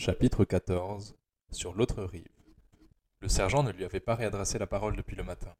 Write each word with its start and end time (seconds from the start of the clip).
Chapitre 0.00 0.44
XIV 0.44 1.16
Sur 1.50 1.74
l'autre 1.74 2.04
rive. 2.04 2.28
Le 3.18 3.26
sergent 3.26 3.64
ne 3.64 3.72
lui 3.72 3.84
avait 3.84 3.98
pas 3.98 4.14
réadressé 4.14 4.56
la 4.56 4.68
parole 4.68 4.94
depuis 4.94 5.16
le 5.16 5.24
matin. 5.24 5.52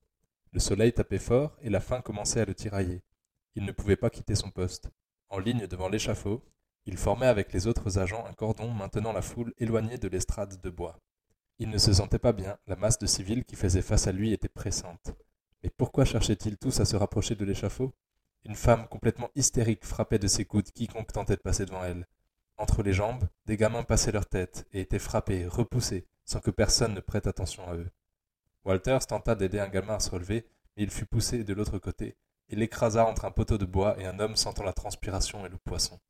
Le 0.52 0.60
soleil 0.60 0.92
tapait 0.92 1.18
fort 1.18 1.56
et 1.60 1.70
la 1.70 1.80
faim 1.80 2.02
commençait 2.02 2.42
à 2.42 2.44
le 2.44 2.54
tirailler. 2.54 3.02
Il 3.56 3.64
ne 3.64 3.72
pouvait 3.72 3.96
pas 3.96 4.10
quitter 4.10 4.36
son 4.36 4.52
poste. 4.52 4.92
En 5.28 5.40
ligne 5.40 5.66
devant 5.66 5.88
l'échafaud, 5.88 6.40
il 6.86 6.96
formait 6.96 7.26
avec 7.26 7.52
les 7.52 7.66
autres 7.66 7.98
agents 7.98 8.24
un 8.26 8.32
cordon 8.32 8.70
maintenant 8.70 9.12
la 9.12 9.22
foule 9.22 9.52
éloignée 9.58 9.98
de 9.98 10.06
l'estrade 10.06 10.60
de 10.62 10.70
bois. 10.70 11.00
Il 11.58 11.68
ne 11.68 11.78
se 11.78 11.92
sentait 11.92 12.20
pas 12.20 12.32
bien, 12.32 12.58
la 12.68 12.76
masse 12.76 13.00
de 13.00 13.06
civils 13.06 13.44
qui 13.44 13.56
faisait 13.56 13.82
face 13.82 14.06
à 14.06 14.12
lui 14.12 14.32
était 14.32 14.48
pressante. 14.48 15.16
Mais 15.64 15.70
pourquoi 15.70 16.04
cherchaient-ils 16.04 16.58
tous 16.58 16.78
à 16.78 16.84
se 16.84 16.94
rapprocher 16.94 17.34
de 17.34 17.44
l'échafaud? 17.44 17.92
Une 18.44 18.54
femme 18.54 18.86
complètement 18.86 19.30
hystérique 19.34 19.84
frappait 19.84 20.20
de 20.20 20.28
ses 20.28 20.44
coudes 20.44 20.70
quiconque 20.70 21.12
tentait 21.12 21.34
de 21.34 21.42
passer 21.42 21.66
devant 21.66 21.82
elle. 21.82 22.06
Entre 22.58 22.82
les 22.82 22.92
jambes, 22.92 23.28
des 23.46 23.56
gamins 23.56 23.84
passaient 23.84 24.12
leur 24.12 24.26
tête 24.26 24.66
et 24.72 24.80
étaient 24.80 24.98
frappés, 24.98 25.46
repoussés, 25.46 26.06
sans 26.24 26.40
que 26.40 26.50
personne 26.50 26.92
ne 26.92 27.00
prête 27.00 27.28
attention 27.28 27.68
à 27.68 27.74
eux. 27.74 27.90
Walters 28.64 29.06
tenta 29.06 29.36
d'aider 29.36 29.60
un 29.60 29.68
gamin 29.68 29.94
à 29.94 30.00
se 30.00 30.10
relever, 30.10 30.44
mais 30.76 30.82
il 30.82 30.90
fut 30.90 31.06
poussé 31.06 31.44
de 31.44 31.54
l'autre 31.54 31.78
côté, 31.78 32.16
et 32.48 32.56
l'écrasa 32.56 33.06
entre 33.06 33.24
un 33.24 33.30
poteau 33.30 33.58
de 33.58 33.64
bois 33.64 33.98
et 34.00 34.06
un 34.06 34.18
homme 34.18 34.36
sentant 34.36 34.64
la 34.64 34.72
transpiration 34.72 35.46
et 35.46 35.48
le 35.48 35.56
poisson. 35.56 36.00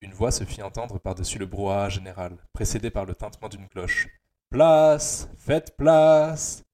Une 0.00 0.14
voix 0.14 0.30
se 0.30 0.44
fit 0.44 0.62
entendre 0.62 0.98
par-dessus 0.98 1.38
le 1.38 1.44
brouhaha 1.44 1.90
général, 1.90 2.38
précédée 2.54 2.90
par 2.90 3.04
le 3.04 3.14
tintement 3.14 3.50
d'une 3.50 3.68
cloche. 3.68 4.08
Place. 4.48 5.28
Faites 5.36 5.76
place. 5.76 6.64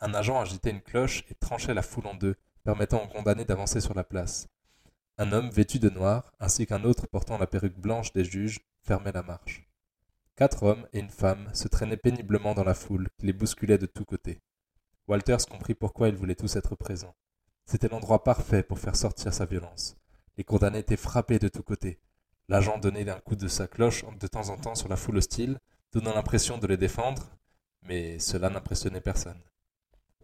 Un 0.00 0.12
agent 0.14 0.40
agitait 0.40 0.70
une 0.70 0.82
cloche 0.82 1.24
et 1.30 1.34
tranchait 1.34 1.74
la 1.74 1.82
foule 1.82 2.08
en 2.08 2.14
deux, 2.14 2.34
permettant 2.64 3.04
aux 3.04 3.08
condamnés 3.08 3.44
d'avancer 3.44 3.80
sur 3.80 3.94
la 3.94 4.02
place. 4.02 4.48
Un 5.20 5.32
homme 5.32 5.50
vêtu 5.50 5.78
de 5.78 5.90
noir, 5.90 6.32
ainsi 6.40 6.66
qu'un 6.66 6.82
autre 6.82 7.06
portant 7.06 7.36
la 7.36 7.46
perruque 7.46 7.78
blanche 7.78 8.14
des 8.14 8.24
juges, 8.24 8.60
fermaient 8.80 9.12
la 9.12 9.22
marche. 9.22 9.68
Quatre 10.34 10.62
hommes 10.62 10.86
et 10.94 10.98
une 10.98 11.10
femme 11.10 11.50
se 11.52 11.68
traînaient 11.68 11.98
péniblement 11.98 12.54
dans 12.54 12.64
la 12.64 12.72
foule 12.72 13.10
qui 13.18 13.26
les 13.26 13.34
bousculait 13.34 13.76
de 13.76 13.84
tous 13.84 14.06
côtés. 14.06 14.40
Walters 15.08 15.44
comprit 15.44 15.74
pourquoi 15.74 16.08
ils 16.08 16.16
voulaient 16.16 16.34
tous 16.34 16.56
être 16.56 16.74
présents. 16.74 17.14
C'était 17.66 17.88
l'endroit 17.90 18.24
parfait 18.24 18.62
pour 18.62 18.78
faire 18.78 18.96
sortir 18.96 19.34
sa 19.34 19.44
violence. 19.44 19.94
Les 20.38 20.44
condamnés 20.44 20.78
étaient 20.78 20.96
frappés 20.96 21.38
de 21.38 21.48
tous 21.48 21.62
côtés. 21.62 22.00
L'agent 22.48 22.78
donnait 22.78 23.10
un 23.10 23.20
coup 23.20 23.36
de 23.36 23.46
sa 23.46 23.68
cloche 23.68 24.06
de 24.18 24.26
temps 24.26 24.48
en 24.48 24.56
temps 24.56 24.74
sur 24.74 24.88
la 24.88 24.96
foule 24.96 25.18
hostile, 25.18 25.58
donnant 25.92 26.14
l'impression 26.14 26.56
de 26.56 26.66
les 26.66 26.78
défendre, 26.78 27.28
mais 27.82 28.18
cela 28.20 28.48
n'impressionnait 28.48 29.02
personne. 29.02 29.42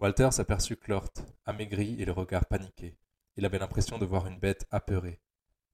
Walter 0.00 0.30
s'aperçut 0.30 0.76
Clort, 0.76 1.12
amaigri 1.44 2.00
et 2.00 2.06
le 2.06 2.12
regard 2.12 2.46
paniqué. 2.46 2.96
Il 3.36 3.44
avait 3.44 3.58
l'impression 3.58 3.98
de 3.98 4.06
voir 4.06 4.26
une 4.26 4.38
bête 4.38 4.66
apeurée. 4.70 5.20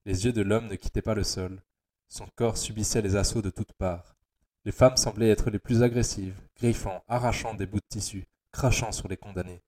Les 0.05 0.25
yeux 0.25 0.33
de 0.33 0.43
l'homme 0.43 0.67
ne 0.67 0.75
quittaient 0.75 1.03
pas 1.03 1.15
le 1.15 1.23
sol. 1.23 1.63
Son 2.09 2.27
corps 2.35 2.57
subissait 2.57 3.03
les 3.03 3.15
assauts 3.15 3.43
de 3.43 3.51
toutes 3.51 3.73
parts. 3.73 4.17
Les 4.65 4.73
femmes 4.73 4.97
semblaient 4.97 5.31
être 5.31 5.51
les 5.51 5.59
plus 5.59 5.83
agressives, 5.83 6.41
griffant, 6.57 7.05
arrachant 7.09 7.55
des 7.55 7.67
bouts 7.67 7.81
de 7.81 7.87
tissu, 7.89 8.27
crachant 8.51 8.93
sur 8.93 9.09
les 9.09 9.17
condamnés. 9.17 9.63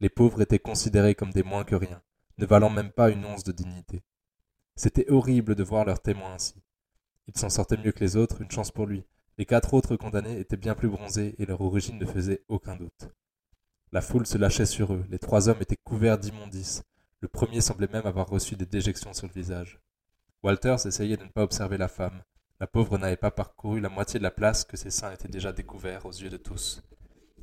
Les 0.00 0.08
pauvres 0.08 0.42
étaient 0.42 0.58
considérés 0.58 1.14
comme 1.14 1.32
des 1.32 1.42
moins 1.42 1.64
que 1.64 1.74
rien, 1.74 2.02
ne 2.38 2.46
valant 2.46 2.70
même 2.70 2.90
pas 2.90 3.10
une 3.10 3.24
once 3.24 3.42
de 3.42 3.52
dignité. 3.52 4.02
C'était 4.76 5.10
horrible 5.10 5.54
de 5.54 5.64
voir 5.64 5.84
leurs 5.84 6.00
témoins 6.00 6.34
ainsi. 6.34 6.62
Il 7.26 7.36
s'en 7.36 7.50
sortait 7.50 7.76
mieux 7.76 7.92
que 7.92 8.00
les 8.00 8.16
autres, 8.16 8.42
une 8.42 8.50
chance 8.50 8.70
pour 8.70 8.86
lui. 8.86 9.04
Les 9.38 9.46
quatre 9.46 9.74
autres 9.74 9.96
condamnés 9.96 10.38
étaient 10.38 10.56
bien 10.56 10.74
plus 10.74 10.88
bronzés 10.88 11.34
et 11.38 11.46
leur 11.46 11.60
origine 11.60 11.98
ne 11.98 12.06
faisait 12.06 12.44
aucun 12.48 12.76
doute. 12.76 13.08
La 13.92 14.00
foule 14.00 14.26
se 14.26 14.38
lâchait 14.38 14.66
sur 14.66 14.92
eux, 14.92 15.04
les 15.10 15.18
trois 15.18 15.48
hommes 15.48 15.62
étaient 15.62 15.76
couverts 15.76 16.18
d'immondices. 16.18 16.82
Le 17.20 17.28
premier 17.28 17.60
semblait 17.60 17.88
même 17.92 18.06
avoir 18.06 18.28
reçu 18.28 18.54
des 18.54 18.66
déjections 18.66 19.12
sur 19.12 19.26
le 19.26 19.32
visage. 19.32 19.80
Walters 20.44 20.86
essayait 20.86 21.16
de 21.16 21.24
ne 21.24 21.30
pas 21.30 21.42
observer 21.42 21.76
la 21.76 21.88
femme. 21.88 22.22
La 22.60 22.68
pauvre 22.68 22.96
n'avait 22.96 23.16
pas 23.16 23.32
parcouru 23.32 23.80
la 23.80 23.88
moitié 23.88 24.20
de 24.20 24.24
la 24.24 24.30
place 24.30 24.64
que 24.64 24.76
ses 24.76 24.90
seins 24.90 25.10
étaient 25.10 25.28
déjà 25.28 25.52
découverts 25.52 26.06
aux 26.06 26.12
yeux 26.12 26.30
de 26.30 26.36
tous. 26.36 26.82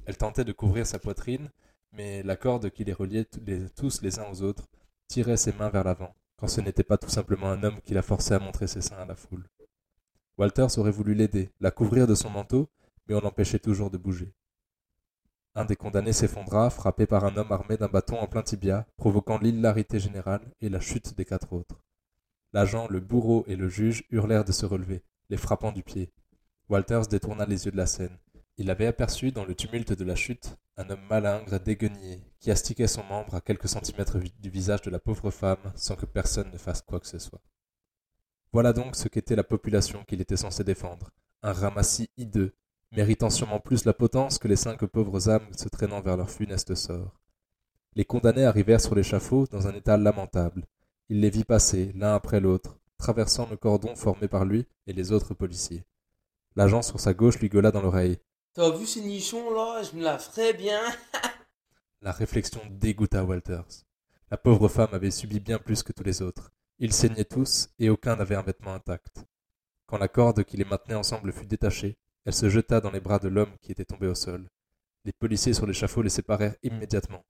Elle 0.05 0.17
tentait 0.17 0.45
de 0.45 0.53
couvrir 0.53 0.87
sa 0.87 0.99
poitrine, 0.99 1.51
mais 1.91 2.23
la 2.23 2.37
corde 2.37 2.69
qui 2.69 2.85
les 2.85 2.93
reliait 2.93 3.25
tous 3.25 4.01
les 4.01 4.19
uns 4.19 4.29
aux 4.31 4.43
autres 4.43 4.67
tirait 5.07 5.35
ses 5.35 5.51
mains 5.53 5.69
vers 5.69 5.83
l'avant, 5.83 6.15
quand 6.37 6.47
ce 6.47 6.61
n'était 6.61 6.83
pas 6.83 6.97
tout 6.97 7.09
simplement 7.09 7.49
un 7.49 7.63
homme 7.63 7.81
qui 7.81 7.93
la 7.93 8.01
forçait 8.01 8.35
à 8.35 8.39
montrer 8.39 8.67
ses 8.67 8.81
seins 8.81 8.97
à 8.97 9.05
la 9.05 9.15
foule. 9.15 9.49
Walters 10.37 10.77
aurait 10.77 10.91
voulu 10.91 11.15
l'aider, 11.15 11.49
la 11.59 11.71
couvrir 11.71 12.07
de 12.07 12.15
son 12.15 12.29
manteau, 12.29 12.69
mais 13.07 13.15
on 13.15 13.21
l'empêchait 13.21 13.59
toujours 13.59 13.89
de 13.89 13.97
bouger. 13.97 14.33
Un 15.57 15.63
des 15.63 15.77
condamnés 15.77 16.11
s'effondra, 16.11 16.69
frappé 16.69 17.05
par 17.05 17.23
un 17.23 17.37
homme 17.37 17.53
armé 17.53 17.77
d'un 17.77 17.87
bâton 17.87 18.19
en 18.19 18.27
plein 18.27 18.43
tibia, 18.43 18.85
provoquant 18.97 19.37
l'hilarité 19.37 19.99
générale 19.99 20.41
et 20.59 20.67
la 20.67 20.81
chute 20.81 21.15
des 21.15 21.23
quatre 21.23 21.53
autres. 21.53 21.81
L'agent, 22.51 22.87
le 22.89 22.99
bourreau 22.99 23.45
et 23.47 23.55
le 23.55 23.69
juge 23.69 24.03
hurlèrent 24.11 24.43
de 24.43 24.51
se 24.51 24.65
relever, 24.65 25.03
les 25.29 25.37
frappant 25.37 25.71
du 25.71 25.81
pied. 25.81 26.11
Walters 26.67 27.07
détourna 27.07 27.45
les 27.45 27.65
yeux 27.65 27.71
de 27.71 27.77
la 27.77 27.85
scène. 27.85 28.17
Il 28.57 28.69
avait 28.69 28.85
aperçu, 28.85 29.31
dans 29.31 29.45
le 29.45 29.55
tumulte 29.55 29.93
de 29.93 30.03
la 30.03 30.15
chute, 30.15 30.57
un 30.75 30.89
homme 30.89 31.05
malingre, 31.09 31.59
déguenillé, 31.59 32.21
qui 32.39 32.51
astiquait 32.51 32.87
son 32.87 33.03
membre 33.03 33.35
à 33.35 33.41
quelques 33.41 33.69
centimètres 33.69 34.17
du 34.17 34.49
visage 34.49 34.81
de 34.81 34.89
la 34.89 34.99
pauvre 34.99 35.31
femme 35.31 35.71
sans 35.75 35.95
que 35.95 36.05
personne 36.05 36.51
ne 36.51 36.57
fasse 36.57 36.81
quoi 36.81 36.99
que 36.99 37.07
ce 37.07 37.19
soit. 37.19 37.41
Voilà 38.51 38.73
donc 38.73 38.95
ce 38.95 39.07
qu'était 39.07 39.35
la 39.35 39.43
population 39.43 40.03
qu'il 40.03 40.21
était 40.21 40.37
censé 40.37 40.63
défendre, 40.63 41.11
un 41.43 41.53
ramassis 41.53 42.09
hideux, 42.17 42.55
méritant 42.91 43.29
sûrement 43.29 43.59
plus 43.59 43.85
la 43.85 43.93
potence 43.93 44.37
que 44.37 44.47
les 44.47 44.55
cinq 44.55 44.85
pauvres 44.85 45.29
âmes 45.29 45.47
se 45.57 45.69
traînant 45.69 46.01
vers 46.01 46.17
leur 46.17 46.29
funeste 46.29 46.75
sort. 46.75 47.19
Les 47.93 48.05
condamnés 48.05 48.45
arrivèrent 48.45 48.81
sur 48.81 48.95
l'échafaud 48.95 49.47
dans 49.47 49.67
un 49.67 49.73
état 49.73 49.97
lamentable. 49.97 50.65
Il 51.09 51.21
les 51.21 51.29
vit 51.29 51.43
passer, 51.43 51.93
l'un 51.95 52.13
après 52.13 52.39
l'autre, 52.39 52.77
traversant 52.97 53.47
le 53.49 53.57
cordon 53.57 53.95
formé 53.95 54.27
par 54.27 54.45
lui 54.45 54.65
et 54.87 54.93
les 54.93 55.11
autres 55.11 55.33
policiers. 55.33 55.85
L'agent 56.55 56.81
sur 56.81 56.99
sa 56.99 57.13
gauche 57.13 57.39
lui 57.39 57.49
gueula 57.49 57.71
dans 57.71 57.81
l'oreille. 57.81 58.19
T'as 58.53 58.71
vu 58.71 58.85
ces 58.85 59.01
nichons 59.01 59.53
là? 59.53 59.83
Je 59.83 59.97
me 59.97 60.03
la 60.03 60.17
ferais 60.17 60.53
bien 60.53 60.81
La 62.01 62.11
réflexion 62.11 62.61
dégoûta 62.69 63.23
Walters. 63.23 63.85
La 64.31 64.37
pauvre 64.37 64.67
femme 64.67 64.93
avait 64.93 65.11
subi 65.11 65.39
bien 65.39 65.59
plus 65.59 65.83
que 65.83 65.91
tous 65.91 66.03
les 66.03 66.21
autres. 66.21 66.51
Ils 66.79 66.93
saignaient 66.93 67.25
tous, 67.25 67.69
et 67.79 67.89
aucun 67.89 68.15
n'avait 68.15 68.35
un 68.35 68.41
vêtement 68.41 68.73
intact. 68.73 69.25
Quand 69.85 69.97
la 69.97 70.07
corde 70.07 70.43
qui 70.43 70.57
les 70.57 70.65
maintenait 70.65 70.95
ensemble 70.95 71.31
fut 71.31 71.45
détachée, 71.45 71.97
elle 72.25 72.33
se 72.33 72.49
jeta 72.49 72.81
dans 72.81 72.91
les 72.91 72.99
bras 72.99 73.19
de 73.19 73.27
l'homme 73.27 73.55
qui 73.61 73.71
était 73.71 73.85
tombé 73.85 74.07
au 74.07 74.15
sol. 74.15 74.49
Les 75.05 75.13
policiers 75.13 75.53
sur 75.53 75.67
l'échafaud 75.67 76.01
les 76.01 76.09
séparèrent 76.09 76.55
immédiatement. 76.63 77.23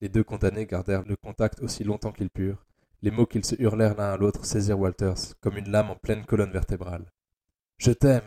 Les 0.00 0.08
deux 0.08 0.22
condamnés 0.22 0.66
gardèrent 0.66 1.04
le 1.04 1.16
contact 1.16 1.60
aussi 1.60 1.82
longtemps 1.82 2.12
qu'ils 2.12 2.30
purent. 2.30 2.64
Les 3.02 3.10
mots 3.10 3.26
qu'ils 3.26 3.44
se 3.44 3.56
hurlèrent 3.60 3.96
l'un 3.96 4.12
à 4.12 4.16
l'autre 4.16 4.44
saisirent 4.44 4.78
Walters 4.78 5.34
comme 5.40 5.56
une 5.56 5.70
lame 5.70 5.90
en 5.90 5.96
pleine 5.96 6.24
colonne 6.24 6.52
vertébrale. 6.52 7.10
Je 7.78 7.90
t'aime. 7.90 8.22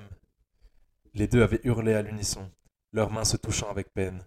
Les 1.14 1.28
deux 1.28 1.44
avaient 1.44 1.62
hurlé 1.64 1.94
à 1.94 2.02
l'unisson, 2.02 2.50
leurs 2.94 3.12
mains 3.12 3.26
se 3.26 3.38
touchant 3.38 3.70
avec 3.70 3.94
peine. 3.94 4.26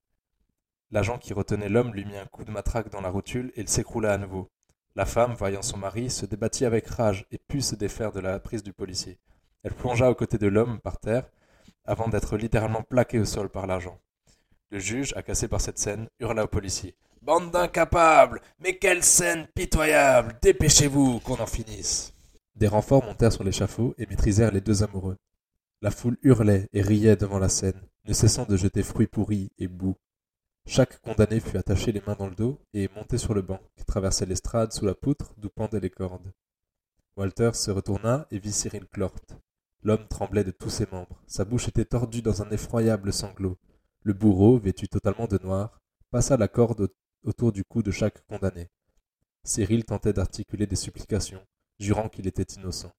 L'agent 0.91 1.19
qui 1.19 1.34
retenait 1.34 1.69
l'homme 1.69 1.93
lui 1.93 2.05
mit 2.05 2.16
un 2.16 2.27
coup 2.27 2.45
de 2.45 2.51
matraque 2.51 2.91
dans 2.91 3.01
la 3.01 3.11
rotule 3.11 3.53
et 3.56 3.61
il 3.62 3.69
s'écroula 3.69 4.12
à 4.12 4.19
nouveau. 4.19 4.51
La 4.97 5.06
femme, 5.06 5.34
voyant 5.34 5.62
son 5.62 5.77
mari, 5.77 6.09
se 6.09 6.25
débattit 6.25 6.65
avec 6.65 6.87
rage 6.87 7.27
et 7.31 7.39
put 7.39 7.62
se 7.62 7.75
défaire 7.75 8.12
de 8.12 8.21
la 8.21 8.39
prise 8.39 8.62
du 8.62 8.72
policier. 8.72 9.19
Elle 9.62 9.75
plongea 9.75 10.11
aux 10.11 10.15
côtés 10.15 10.39
de 10.39 10.47
l'homme 10.47 10.78
par 10.81 10.99
terre, 10.99 11.28
avant 11.84 12.09
d'être 12.09 12.37
littéralement 12.37 12.83
plaqué 12.83 13.19
au 13.19 13.25
sol 13.25 13.49
par 13.49 13.67
l'agent. 13.67 13.99
Le 14.71 14.78
juge, 14.78 15.12
agacé 15.17 15.49
par 15.49 15.61
cette 15.61 15.78
scène, 15.78 16.09
hurla 16.19 16.45
au 16.45 16.49
policier. 16.49 16.97
Bande 17.22 17.50
d'incapables 17.50 18.41
Mais 18.61 18.77
quelle 18.77 19.03
scène 19.03 19.47
pitoyable 19.55 20.37
Dépêchez-vous, 20.43 21.21
qu'on 21.21 21.41
en 21.41 21.47
finisse 21.47 22.12
Des 22.55 22.69
renforts 22.69 23.05
montèrent 23.05 23.33
sur 23.33 23.45
l'échafaud 23.45 23.95
et 23.99 24.06
maîtrisèrent 24.06 24.53
les 24.53 24.61
deux 24.61 24.83
amoureux. 24.83 25.17
La 25.81 25.91
foule 25.91 26.19
hurlait 26.22 26.69
et 26.72 26.83
riait 26.83 27.17
devant 27.17 27.39
la 27.39 27.49
scène, 27.49 27.81
ne 28.06 28.12
cessant 28.12 28.45
de 28.45 28.56
jeter 28.56 28.83
fruits 28.83 29.06
pourris 29.06 29.51
et 29.59 29.69
boue. 29.69 29.97
Chaque 30.66 30.99
condamné 31.03 31.41
fut 31.41 31.59
attaché 31.59 31.93
les 31.93 32.03
mains 32.06 32.16
dans 32.19 32.28
le 32.28 32.34
dos 32.34 32.59
et 32.72 32.89
monté 32.97 33.19
sur 33.19 33.34
le 33.34 33.43
banc 33.43 33.61
qui 33.77 33.84
traversait 33.84 34.27
l'estrade 34.27 34.72
sous 34.72 34.87
la 34.87 34.95
poutre 34.95 35.34
d'où 35.37 35.51
pendaient 35.51 35.81
les 35.81 35.91
cordes. 35.91 36.33
Walter 37.16 37.51
se 37.53 37.71
retourna 37.71 38.27
et 38.31 38.39
vit 38.39 38.53
Cyril 38.53 38.87
Clort, 38.87 39.21
L'homme 39.84 40.09
tremblait 40.09 40.45
de 40.45 40.50
tous 40.50 40.71
ses 40.71 40.87
membres. 40.91 41.22
Sa 41.27 41.45
bouche 41.45 41.69
était 41.69 41.84
tordue 41.84 42.22
dans 42.22 42.41
un 42.41 42.51
effroyable 42.51 43.13
sanglot. 43.13 43.59
Le 44.03 44.15
bourreau, 44.15 44.59
vêtu 44.59 44.89
totalement 44.89 45.27
de 45.27 45.39
noir, 45.39 45.83
passa 46.10 46.39
la 46.39 46.48
corde 46.48 46.89
autour 47.22 47.53
du 47.53 47.65
cou 47.65 47.83
de 47.83 47.91
chaque 47.91 48.27
condamné. 48.27 48.71
Cyril 49.42 49.84
tentait 49.84 50.15
d'articuler 50.15 50.66
des 50.66 50.77
supplications, 50.77 51.47
jurant 51.78 52.09
qu'il 52.09 52.27
était 52.27 52.54
innocent. 52.57 52.92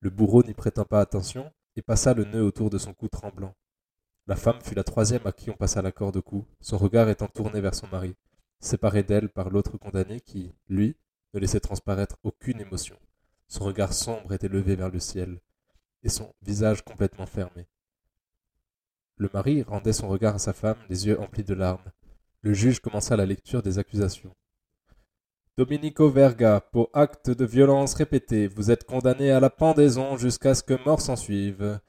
Le 0.00 0.08
bourreau 0.08 0.42
n'y 0.42 0.54
prêtant 0.54 0.86
pas 0.86 1.00
attention 1.00 1.52
et 1.76 1.82
passa 1.82 2.14
le 2.14 2.24
nœud 2.24 2.42
autour 2.42 2.70
de 2.70 2.78
son 2.78 2.94
cou 2.94 3.08
tremblant. 3.08 3.54
La 4.26 4.36
femme 4.36 4.62
fut 4.62 4.74
la 4.74 4.84
troisième 4.84 5.26
à 5.26 5.32
qui 5.32 5.50
on 5.50 5.56
passa 5.56 5.82
la 5.82 5.92
corde 5.92 6.16
au 6.16 6.22
cou, 6.22 6.46
son 6.62 6.78
regard 6.78 7.10
étant 7.10 7.28
tourné 7.28 7.60
vers 7.60 7.74
son 7.74 7.88
mari, 7.88 8.16
séparé 8.58 9.02
d'elle 9.02 9.28
par 9.28 9.50
l'autre 9.50 9.76
condamné 9.76 10.20
qui, 10.20 10.54
lui, 10.68 10.96
ne 11.34 11.40
laissait 11.40 11.60
transparaître 11.60 12.16
aucune 12.22 12.60
émotion. 12.60 12.96
Son 13.48 13.64
regard 13.64 13.92
sombre 13.92 14.32
était 14.32 14.48
levé 14.48 14.76
vers 14.76 14.90
le 14.90 14.98
ciel, 14.98 15.40
son 16.08 16.32
visage 16.42 16.82
complètement 16.82 17.26
fermé. 17.26 17.66
Le 19.16 19.30
mari 19.32 19.62
rendait 19.62 19.92
son 19.92 20.08
regard 20.08 20.34
à 20.34 20.38
sa 20.38 20.52
femme, 20.52 20.76
les 20.88 21.06
yeux 21.06 21.20
emplis 21.20 21.44
de 21.44 21.54
larmes. 21.54 21.92
Le 22.42 22.52
juge 22.52 22.80
commença 22.80 23.16
la 23.16 23.26
lecture 23.26 23.62
des 23.62 23.78
accusations. 23.78 24.34
Domenico 25.56 26.10
Verga, 26.10 26.60
pour 26.60 26.90
acte 26.92 27.30
de 27.30 27.46
violence 27.46 27.94
répétée, 27.94 28.46
vous 28.46 28.70
êtes 28.70 28.84
condamné 28.84 29.30
à 29.30 29.40
la 29.40 29.48
pendaison 29.48 30.18
jusqu'à 30.18 30.54
ce 30.54 30.62
que 30.62 30.78
mort 30.84 31.00
s'ensuive. 31.00 31.80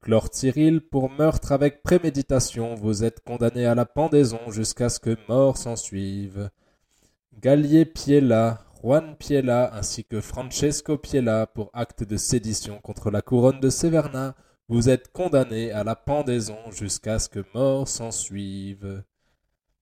Chlore 0.00 0.28
Cyril, 0.32 0.80
pour 0.80 1.10
meurtre 1.10 1.52
avec 1.52 1.82
préméditation, 1.82 2.74
vous 2.74 3.04
êtes 3.04 3.20
condamné 3.20 3.66
à 3.66 3.74
la 3.74 3.84
pendaison 3.84 4.50
jusqu'à 4.50 4.88
ce 4.88 4.98
que 4.98 5.16
mort 5.28 5.58
s'ensuive. 5.58 6.48
Gallier 7.38 7.84
Piella, 7.84 8.64
Juan 8.82 9.14
Piella 9.16 9.72
ainsi 9.74 10.04
que 10.04 10.20
Francesco 10.20 10.98
Piella 10.98 11.46
pour 11.46 11.70
acte 11.72 12.02
de 12.02 12.16
sédition 12.16 12.80
contre 12.80 13.12
la 13.12 13.22
couronne 13.22 13.60
de 13.60 13.70
Séverna, 13.70 14.34
vous 14.66 14.88
êtes 14.88 15.12
condamnés 15.12 15.70
à 15.70 15.84
la 15.84 15.94
pendaison 15.94 16.58
jusqu'à 16.72 17.20
ce 17.20 17.28
que 17.28 17.44
mort 17.54 17.86
s'ensuive. 17.86 19.04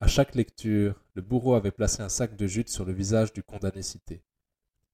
À 0.00 0.06
chaque 0.06 0.34
lecture, 0.34 1.02
le 1.14 1.22
bourreau 1.22 1.54
avait 1.54 1.70
placé 1.70 2.02
un 2.02 2.10
sac 2.10 2.36
de 2.36 2.46
jute 2.46 2.68
sur 2.68 2.84
le 2.84 2.92
visage 2.92 3.32
du 3.32 3.42
condamné 3.42 3.80
cité. 3.80 4.22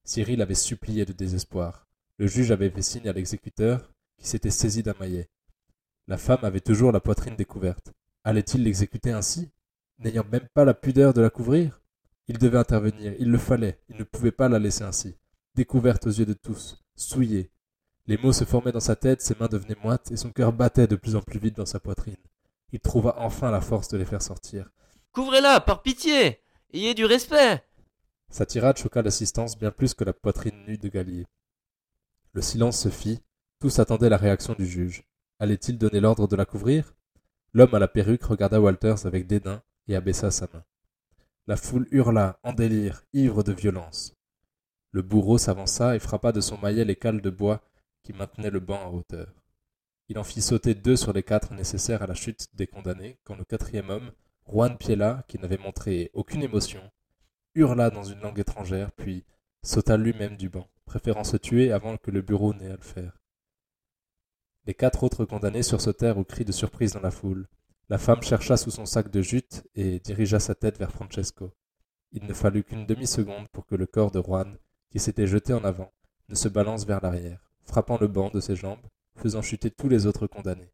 Cyril 0.04 0.40
avait 0.40 0.54
supplié 0.54 1.04
de 1.04 1.12
désespoir. 1.12 1.88
Le 2.18 2.28
juge 2.28 2.52
avait 2.52 2.70
fait 2.70 2.82
signe 2.82 3.08
à 3.08 3.12
l'exécuteur, 3.12 3.92
qui 4.18 4.28
s'était 4.28 4.50
saisi 4.50 4.84
d'un 4.84 4.94
maillet. 5.00 5.28
La 6.06 6.16
femme 6.16 6.44
avait 6.44 6.60
toujours 6.60 6.92
la 6.92 7.00
poitrine 7.00 7.34
découverte. 7.34 7.92
Allait-il 8.22 8.62
l'exécuter 8.62 9.10
ainsi, 9.10 9.50
n'ayant 9.98 10.24
même 10.30 10.46
pas 10.54 10.64
la 10.64 10.74
pudeur 10.74 11.12
de 11.12 11.22
la 11.22 11.30
couvrir? 11.30 11.80
Il 12.28 12.38
devait 12.38 12.58
intervenir, 12.58 13.14
il 13.18 13.30
le 13.30 13.38
fallait, 13.38 13.80
il 13.88 13.96
ne 13.96 14.04
pouvait 14.04 14.32
pas 14.32 14.48
la 14.48 14.58
laisser 14.58 14.82
ainsi, 14.82 15.16
découverte 15.54 16.06
aux 16.06 16.10
yeux 16.10 16.26
de 16.26 16.32
tous, 16.32 16.82
souillée. 16.96 17.52
Les 18.06 18.16
mots 18.16 18.32
se 18.32 18.44
formaient 18.44 18.72
dans 18.72 18.80
sa 18.80 18.96
tête, 18.96 19.22
ses 19.22 19.36
mains 19.38 19.48
devenaient 19.48 19.76
moites, 19.82 20.10
et 20.10 20.16
son 20.16 20.30
cœur 20.30 20.52
battait 20.52 20.86
de 20.86 20.96
plus 20.96 21.16
en 21.16 21.22
plus 21.22 21.38
vite 21.38 21.56
dans 21.56 21.66
sa 21.66 21.80
poitrine. 21.80 22.16
Il 22.72 22.80
trouva 22.80 23.16
enfin 23.18 23.50
la 23.50 23.60
force 23.60 23.88
de 23.88 23.96
les 23.96 24.04
faire 24.04 24.22
sortir. 24.22 24.70
Couvrez-la, 25.12 25.60
par 25.60 25.82
pitié 25.82 26.40
Ayez 26.72 26.94
du 26.94 27.04
respect 27.04 27.64
Sa 28.28 28.44
tirade 28.44 28.76
choqua 28.76 29.02
l'assistance 29.02 29.56
bien 29.58 29.70
plus 29.70 29.94
que 29.94 30.04
la 30.04 30.12
poitrine 30.12 30.64
nue 30.66 30.78
de 30.78 30.88
Gallier. 30.88 31.26
Le 32.32 32.42
silence 32.42 32.80
se 32.80 32.88
fit, 32.88 33.22
tous 33.60 33.78
attendaient 33.78 34.10
la 34.10 34.16
réaction 34.16 34.54
du 34.54 34.66
juge. 34.66 35.04
Allait-il 35.38 35.78
donner 35.78 36.00
l'ordre 36.00 36.26
de 36.26 36.36
la 36.36 36.44
couvrir? 36.44 36.94
L'homme 37.54 37.74
à 37.74 37.78
la 37.78 37.88
perruque 37.88 38.24
regarda 38.24 38.60
Walters 38.60 39.06
avec 39.06 39.26
dédain 39.26 39.62
et 39.88 39.96
abaissa 39.96 40.30
sa 40.30 40.48
main. 40.52 40.64
La 41.48 41.56
foule 41.56 41.86
hurla, 41.92 42.40
en 42.42 42.52
délire, 42.52 43.04
ivre 43.12 43.44
de 43.44 43.52
violence. 43.52 44.16
Le 44.90 45.02
bourreau 45.02 45.38
s'avança 45.38 45.94
et 45.94 46.00
frappa 46.00 46.32
de 46.32 46.40
son 46.40 46.58
maillet 46.58 46.84
les 46.84 46.96
cales 46.96 47.20
de 47.20 47.30
bois 47.30 47.62
qui 48.02 48.12
maintenaient 48.12 48.50
le 48.50 48.58
banc 48.58 48.82
en 48.82 48.92
hauteur. 48.92 49.32
Il 50.08 50.18
en 50.18 50.24
fit 50.24 50.42
sauter 50.42 50.74
deux 50.74 50.96
sur 50.96 51.12
les 51.12 51.22
quatre 51.22 51.54
nécessaires 51.54 52.02
à 52.02 52.08
la 52.08 52.14
chute 52.14 52.48
des 52.54 52.66
condamnés, 52.66 53.20
quand 53.22 53.36
le 53.36 53.44
quatrième 53.44 53.90
homme, 53.90 54.10
Juan 54.48 54.76
Piela, 54.76 55.24
qui 55.28 55.38
n'avait 55.38 55.56
montré 55.56 56.10
aucune 56.14 56.42
émotion, 56.42 56.80
hurla 57.54 57.90
dans 57.90 58.02
une 58.02 58.20
langue 58.22 58.40
étrangère, 58.40 58.90
puis 58.90 59.24
sauta 59.62 59.96
lui-même 59.96 60.36
du 60.36 60.48
banc, 60.48 60.66
préférant 60.84 61.22
se 61.22 61.36
tuer 61.36 61.70
avant 61.70 61.96
que 61.96 62.10
le 62.10 62.22
bureau 62.22 62.54
n'ait 62.54 62.72
à 62.72 62.76
le 62.76 62.82
faire. 62.82 63.20
Les 64.64 64.74
quatre 64.74 65.04
autres 65.04 65.24
condamnés 65.24 65.62
sursautèrent 65.62 66.18
au 66.18 66.24
cri 66.24 66.44
de 66.44 66.50
surprise 66.50 66.94
dans 66.94 67.00
la 67.00 67.12
foule. 67.12 67.46
La 67.88 67.98
femme 67.98 68.20
chercha 68.20 68.56
sous 68.56 68.72
son 68.72 68.84
sac 68.84 69.12
de 69.12 69.22
jute 69.22 69.62
et 69.76 70.00
dirigea 70.00 70.40
sa 70.40 70.56
tête 70.56 70.76
vers 70.76 70.90
Francesco. 70.90 71.52
Il 72.10 72.24
ne 72.24 72.34
fallut 72.34 72.64
qu'une 72.64 72.84
demi-seconde 72.84 73.46
pour 73.52 73.64
que 73.64 73.76
le 73.76 73.86
corps 73.86 74.10
de 74.10 74.20
Juan, 74.20 74.56
qui 74.90 74.98
s'était 74.98 75.28
jeté 75.28 75.52
en 75.52 75.62
avant, 75.62 75.92
ne 76.28 76.34
se 76.34 76.48
balance 76.48 76.84
vers 76.84 77.00
l'arrière, 77.00 77.48
frappant 77.62 77.96
le 78.00 78.08
banc 78.08 78.30
de 78.30 78.40
ses 78.40 78.56
jambes, 78.56 78.84
faisant 79.14 79.40
chuter 79.40 79.70
tous 79.70 79.88
les 79.88 80.06
autres 80.06 80.26
condamnés. 80.26 80.72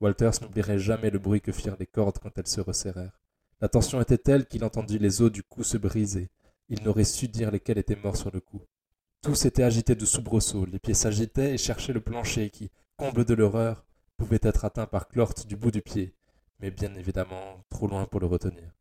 Walters 0.00 0.40
n'oublierait 0.42 0.78
jamais 0.78 1.10
le 1.10 1.18
bruit 1.18 1.40
que 1.40 1.50
firent 1.50 1.76
les 1.80 1.88
cordes 1.88 2.18
quand 2.22 2.38
elles 2.38 2.46
se 2.46 2.60
resserrèrent. 2.60 3.20
La 3.60 3.68
tension 3.68 4.00
était 4.00 4.18
telle 4.18 4.46
qu'il 4.46 4.64
entendit 4.64 5.00
les 5.00 5.22
os 5.22 5.32
du 5.32 5.42
cou 5.42 5.64
se 5.64 5.76
briser. 5.76 6.30
Il 6.68 6.84
n'aurait 6.84 7.02
su 7.02 7.26
dire 7.26 7.50
lesquels 7.50 7.78
étaient 7.78 7.96
morts 7.96 8.16
sur 8.16 8.30
le 8.32 8.40
coup. 8.40 8.62
Tous 9.22 9.34
s'étaient 9.34 9.64
agités 9.64 9.96
de 9.96 10.04
soubresauts, 10.04 10.66
les 10.66 10.78
pieds 10.78 10.94
s'agitaient 10.94 11.54
et 11.54 11.58
cherchaient 11.58 11.92
le 11.92 12.00
plancher 12.00 12.50
qui, 12.50 12.70
comble 12.96 13.24
de 13.24 13.34
l'horreur, 13.34 13.84
pouvait 14.16 14.38
être 14.42 14.64
atteint 14.64 14.86
par 14.86 15.08
Clort 15.08 15.34
du 15.48 15.56
bout 15.56 15.72
du 15.72 15.82
pied, 15.82 16.14
mais 16.60 16.70
bien 16.70 16.94
évidemment 16.94 17.62
trop 17.68 17.86
loin 17.86 18.06
pour 18.06 18.20
le 18.20 18.26
retenir. 18.26 18.72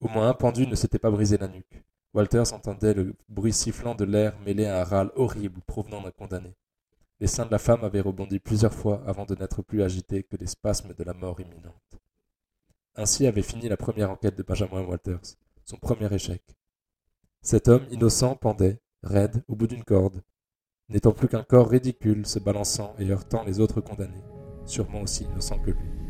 Au 0.00 0.08
moins 0.08 0.28
un 0.28 0.34
pendu 0.34 0.66
ne 0.66 0.74
s'était 0.74 0.98
pas 0.98 1.10
brisé 1.10 1.38
la 1.38 1.48
nuque. 1.48 1.82
Walters 2.12 2.52
entendait 2.52 2.94
le 2.94 3.14
bruit 3.28 3.52
sifflant 3.52 3.94
de 3.94 4.04
l'air 4.04 4.38
mêlé 4.40 4.66
à 4.66 4.80
un 4.80 4.84
râle 4.84 5.10
horrible 5.16 5.60
provenant 5.66 6.00
d'un 6.00 6.10
condamné. 6.10 6.54
Les 7.20 7.26
seins 7.26 7.46
de 7.46 7.50
la 7.50 7.58
femme 7.58 7.84
avaient 7.84 8.00
rebondi 8.00 8.38
plusieurs 8.38 8.74
fois 8.74 9.02
avant 9.06 9.24
de 9.24 9.34
n'être 9.34 9.62
plus 9.62 9.82
agités 9.82 10.22
que 10.22 10.36
les 10.36 10.46
spasmes 10.46 10.94
de 10.94 11.04
la 11.04 11.14
mort 11.14 11.40
imminente. 11.40 11.74
Ainsi 12.96 13.26
avait 13.26 13.42
fini 13.42 13.68
la 13.68 13.76
première 13.76 14.10
enquête 14.10 14.36
de 14.36 14.42
Benjamin 14.42 14.82
Walters, 14.82 15.36
son 15.64 15.76
premier 15.76 16.12
échec. 16.12 16.42
Cet 17.42 17.68
homme 17.68 17.86
innocent 17.90 18.36
pendait, 18.36 18.80
raide, 19.02 19.42
au 19.48 19.56
bout 19.56 19.66
d'une 19.66 19.84
corde, 19.84 20.22
n'étant 20.88 21.12
plus 21.12 21.28
qu'un 21.28 21.42
corps 21.42 21.68
ridicule 21.68 22.26
se 22.26 22.38
balançant 22.38 22.94
et 22.98 23.10
heurtant 23.10 23.42
les 23.44 23.58
autres 23.58 23.80
condamnés, 23.80 24.22
sûrement 24.66 25.02
aussi 25.02 25.24
innocents 25.24 25.58
que 25.58 25.70
lui. 25.70 26.03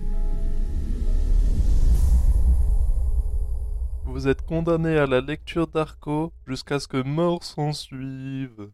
Vous 4.04 4.28
êtes 4.28 4.42
condamné 4.42 4.98
à 4.98 5.06
la 5.06 5.20
lecture 5.20 5.66
d'Arco 5.66 6.32
jusqu'à 6.46 6.78
ce 6.78 6.86
que 6.86 7.02
mort 7.02 7.42
s'en 7.42 7.72
suive. 7.72 8.70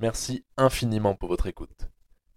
Merci 0.00 0.44
infiniment 0.56 1.14
pour 1.14 1.28
votre 1.28 1.46
écoute. 1.46 1.88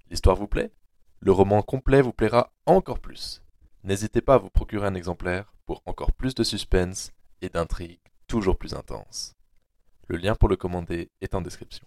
L'histoire 0.10 0.36
vous 0.36 0.48
plaît? 0.48 0.72
Le 1.20 1.32
roman 1.32 1.64
complet 1.64 2.02
vous 2.02 2.14
plaira 2.14 2.54
encore 2.66 3.00
plus. 3.00 3.42
N'hésitez 3.84 4.22
pas 4.22 4.36
à 4.36 4.38
vous 4.38 4.50
procurer 4.50 4.88
un 4.88 4.96
exemplaire 4.96 5.54
pour 5.66 5.82
encore 5.86 6.14
plus 6.14 6.36
de 6.36 6.44
suspense 6.44 7.12
et 7.42 7.50
d'intrigues 7.50 8.00
toujours 8.28 8.58
plus 8.58 8.74
intenses. 8.74 9.36
Le 10.08 10.18
lien 10.18 10.36
pour 10.36 10.50
le 10.50 10.56
commander 10.56 11.12
est 11.20 11.36
en 11.36 11.42
description. 11.42 11.86